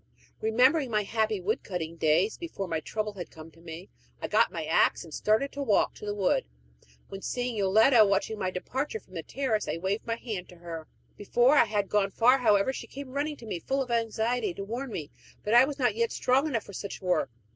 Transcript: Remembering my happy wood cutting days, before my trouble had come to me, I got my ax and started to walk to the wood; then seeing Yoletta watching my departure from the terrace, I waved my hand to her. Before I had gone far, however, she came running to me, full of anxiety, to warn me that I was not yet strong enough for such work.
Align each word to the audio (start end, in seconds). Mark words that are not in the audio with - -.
Remembering 0.39 0.89
my 0.89 1.03
happy 1.03 1.39
wood 1.39 1.61
cutting 1.63 1.95
days, 1.95 2.35
before 2.35 2.67
my 2.67 2.79
trouble 2.79 3.13
had 3.13 3.29
come 3.29 3.51
to 3.51 3.61
me, 3.61 3.87
I 4.19 4.27
got 4.27 4.51
my 4.51 4.65
ax 4.65 5.03
and 5.03 5.13
started 5.13 5.51
to 5.51 5.61
walk 5.61 5.93
to 5.93 6.07
the 6.07 6.15
wood; 6.15 6.45
then 7.11 7.21
seeing 7.21 7.55
Yoletta 7.55 8.03
watching 8.03 8.39
my 8.39 8.49
departure 8.49 8.99
from 8.99 9.13
the 9.13 9.21
terrace, 9.21 9.67
I 9.67 9.77
waved 9.77 10.07
my 10.07 10.15
hand 10.15 10.49
to 10.49 10.55
her. 10.55 10.87
Before 11.17 11.53
I 11.55 11.65
had 11.65 11.87
gone 11.87 12.09
far, 12.09 12.39
however, 12.39 12.73
she 12.73 12.87
came 12.87 13.09
running 13.13 13.37
to 13.37 13.45
me, 13.45 13.59
full 13.59 13.83
of 13.83 13.91
anxiety, 13.91 14.55
to 14.55 14.63
warn 14.63 14.89
me 14.89 15.11
that 15.43 15.53
I 15.53 15.65
was 15.65 15.77
not 15.77 15.93
yet 15.93 16.11
strong 16.11 16.47
enough 16.47 16.63
for 16.63 16.73
such 16.73 16.99
work. 16.99 17.29